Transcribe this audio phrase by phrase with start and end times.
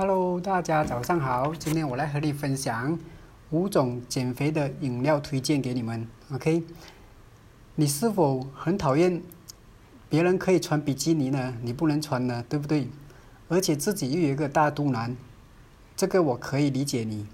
[0.00, 1.54] Hello，大家早上好。
[1.54, 2.98] 今天我来和你分享
[3.50, 6.08] 五种减肥的饮料推荐给你们。
[6.32, 6.62] OK，
[7.74, 9.20] 你是否很讨厌
[10.08, 11.54] 别人可以穿比基尼呢？
[11.60, 12.88] 你不能穿呢，对不对？
[13.50, 15.14] 而且自己又有一个大肚腩，
[15.94, 17.26] 这个我可以理解你。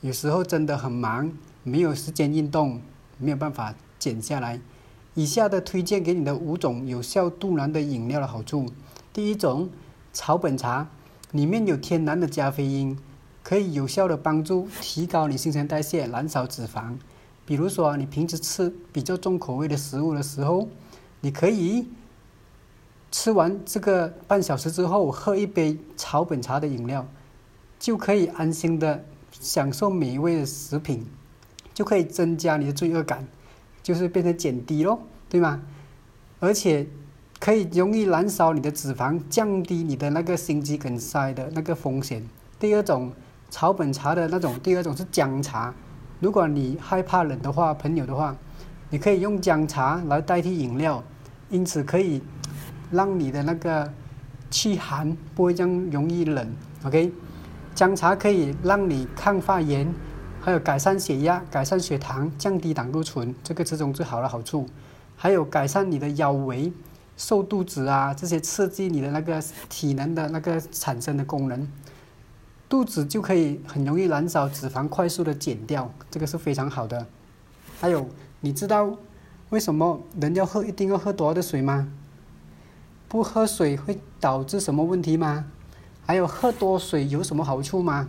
[0.00, 1.30] 有时候真的很忙，
[1.62, 2.80] 没有时间运动，
[3.18, 4.58] 没有办法减下来。
[5.12, 8.72] 以下的推荐给你的五种有效肚腩的饮料的好处：
[9.12, 9.68] 第一种，
[10.14, 10.88] 草本茶，
[11.32, 12.96] 里面有天然的加菲因，
[13.42, 16.94] 可以有效的帮助提高你新陈代谢，燃烧脂肪。
[17.44, 20.68] 比如说，你平时吃比较重口味的食物的时候，
[21.20, 21.88] 你可以
[23.10, 27.06] 吃完这个半小时之后，喝一杯草本茶的饮料，
[27.78, 31.04] 就可以安心的享受美味的食品，
[31.74, 33.26] 就可以增加你的罪恶感。
[33.82, 35.60] 就是变成减低咯，对吗？
[36.38, 36.86] 而且
[37.42, 42.22] 可以容易燃烧你的脂肪，降低你的那个心肌梗塞的那个风险。
[42.56, 43.10] 第二种
[43.50, 45.74] 草本茶的那种，第二种是姜茶。
[46.20, 48.36] 如果你害怕冷的话，朋友的话，
[48.90, 51.02] 你可以用姜茶来代替饮料，
[51.50, 52.22] 因此可以
[52.92, 53.92] 让你的那个
[54.48, 56.48] 气寒不会这样容易冷。
[56.84, 57.12] OK，
[57.74, 59.92] 姜茶可以让你抗发炎。
[60.40, 64.68] 还有改善血压、改善血糖、降低胆固醇，这个之中最好的好处。
[65.16, 66.72] 还有改善你的腰围、
[67.16, 71.68] 瘦肚子啊，这些刺激你的那个体能的那个产生的功能，
[72.68, 77.06] 肚子就可以很容易燃烧脂肪，快速的减掉，这个是非常好的。
[77.80, 78.08] 还有，
[78.40, 78.96] 你知道
[79.50, 81.92] 为什么人要喝一定要喝多的水吗？
[83.08, 85.44] 不喝水会导致什么问题吗？
[86.04, 88.08] 还有喝多水有什么好处吗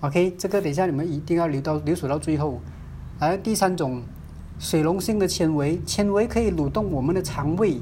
[0.00, 2.60] ？OK，这个等一下你们一定要留到留守到最后。
[3.18, 4.02] 而第三种，
[4.58, 7.80] 水溶性的纤维，纤维可以蠕动我们的肠胃，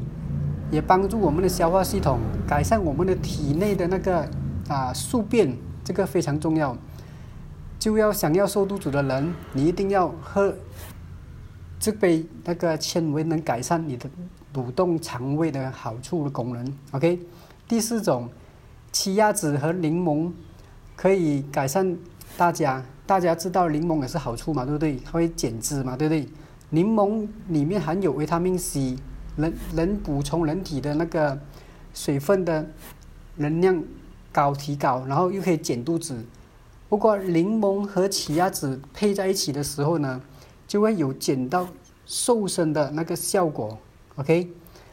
[0.70, 4.28] 也帮助我们的消化系统，改善我们的体内的那个
[4.69, 6.77] 啊宿便，这个非常重要。
[7.78, 10.55] 就要想要瘦肚子的人，你一定要喝
[11.78, 14.09] 这杯那个纤维能改善你的
[14.55, 16.72] 蠕动肠胃的好处的功能。
[16.93, 17.21] OK，
[17.69, 18.28] 第四种，
[18.91, 20.32] 奇亚籽和柠檬。
[20.99, 21.94] 可以改善
[22.38, 24.97] 大家，大家知道柠檬也是好处嘛，对不对？
[25.05, 26.26] 它会减脂嘛，对不对？
[26.71, 28.97] 柠檬里面含有维他命 C，
[29.37, 31.39] 能能补充人体的那个
[31.95, 32.67] 水分的
[33.37, 33.83] 能量
[34.33, 36.25] 高提高，然后又可以减肚子。
[36.89, 40.21] 不过柠檬和奇亚籽配在一起的时候呢，
[40.69, 41.69] 就会有减到
[42.05, 43.79] 瘦身的那个效果。
[44.17, 44.51] OK，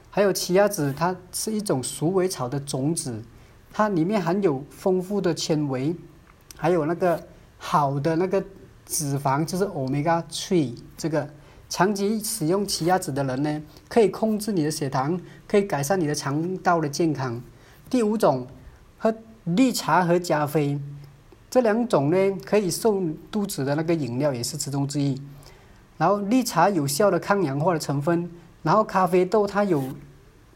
[0.09, 3.21] 还有奇亚籽，它是一种鼠尾草的种子。
[3.71, 5.95] 它里面含有丰富的纤维，
[6.57, 7.21] 还有那个
[7.57, 8.43] 好的那个
[8.85, 10.75] 脂肪，就是 omega tree。
[10.97, 11.27] 这个
[11.73, 17.41] 长期使用奇亚籽的人呢，可以控制你的血糖，可以改善你的肠道的健康。
[17.89, 18.45] 第五种，
[18.99, 19.11] 喝
[19.45, 20.79] 绿茶和加菲，
[21.49, 23.01] 这两种呢可以瘦
[23.31, 25.19] 肚子的那个饮料也是其中之一。
[25.97, 28.29] 然后绿茶有效的抗氧化的成分，
[28.61, 29.83] 然后咖啡豆它有。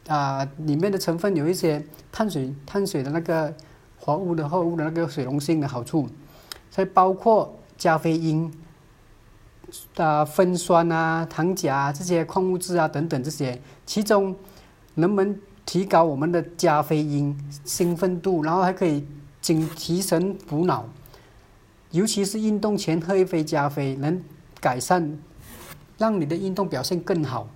[0.06, 3.54] 啊，里面的成分有一些碳水、碳水的那个
[4.00, 6.08] 活物的货物的那个水溶性的好处，
[6.70, 8.50] 所以包括咖啡因、
[9.96, 14.36] 啊酚酸啊、糖钾这些矿物质啊等等这些，其中
[14.96, 19.06] 能不能提高我们的加菲因兴奋度，然后还可以
[19.42, 20.86] 精提神补脑，
[21.92, 24.22] 尤其是运动前喝一杯加菲，能
[24.60, 25.18] 改善，
[25.98, 27.48] 让你的运动表现更好。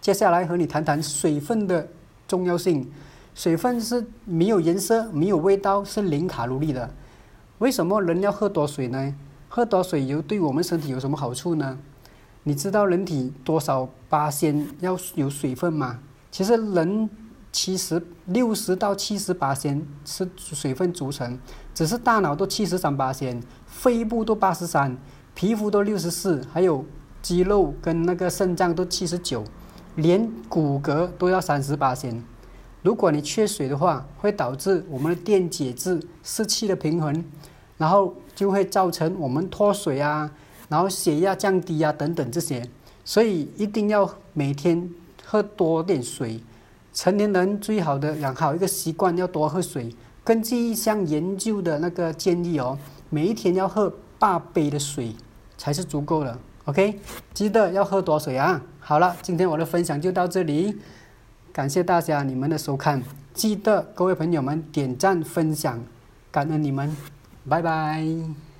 [0.00, 1.88] 接下来和你谈谈水分的
[2.26, 2.90] 重要性。
[3.34, 6.90] 水分是没有颜色、没有味道，是零卡路里的。
[7.60, 9.14] 为什么人要喝多水呢？
[9.54, 11.76] 喝多水有对我们身体有什么好处呢？
[12.44, 15.98] 你知道人体多少八仙要有水分吗？
[16.30, 17.10] 其实人
[17.52, 21.38] 七十六十到七十八仙是水分组成，
[21.74, 24.96] 只是大脑都七十三八仙，肺部都八十三，
[25.34, 26.82] 皮肤都六十四，还有
[27.20, 29.44] 肌肉跟那个肾脏都七十九。
[29.96, 32.24] 连骨骼都要三十八仙。
[32.80, 37.22] 如果你缺水的话，会导致我们的电解质失去了平衡，
[37.82, 40.30] 然后就会造成我们脱水啊，
[40.68, 42.64] 然后血压降低啊等等这些。
[43.04, 44.88] 所以一定要每天
[45.24, 46.40] 喝多点水。
[46.94, 49.92] 成年人最好的养好一个习惯，要多喝水。
[50.22, 52.78] 根据一项研究的那个建议哦，
[53.10, 55.12] 每一天要喝八杯的水
[55.58, 56.38] 才是足够的。
[56.66, 57.00] OK，
[57.34, 58.62] 记得要喝多水啊！
[58.78, 60.78] 好了，今天我的分享就到这里，
[61.52, 63.02] 感谢大家你们的收看，
[63.34, 65.82] 记得各位朋友们点赞分享，
[66.30, 66.96] 感恩你们，
[67.48, 68.51] 拜拜。